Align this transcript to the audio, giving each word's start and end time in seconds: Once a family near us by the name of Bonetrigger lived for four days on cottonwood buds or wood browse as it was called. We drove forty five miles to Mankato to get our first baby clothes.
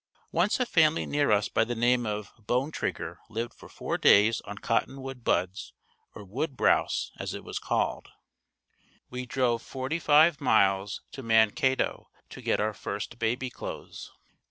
Once 0.31 0.59
a 0.59 0.65
family 0.65 1.05
near 1.05 1.29
us 1.31 1.47
by 1.47 1.63
the 1.63 1.75
name 1.75 2.07
of 2.07 2.33
Bonetrigger 2.39 3.19
lived 3.29 3.53
for 3.53 3.69
four 3.69 3.99
days 3.99 4.41
on 4.45 4.57
cottonwood 4.57 5.23
buds 5.23 5.73
or 6.15 6.23
wood 6.25 6.57
browse 6.57 7.11
as 7.19 7.35
it 7.35 7.43
was 7.43 7.59
called. 7.59 8.09
We 9.11 9.27
drove 9.27 9.61
forty 9.61 9.99
five 9.99 10.41
miles 10.41 11.01
to 11.11 11.21
Mankato 11.21 12.09
to 12.31 12.41
get 12.41 12.59
our 12.59 12.73
first 12.73 13.19
baby 13.19 13.51
clothes. 13.51 14.11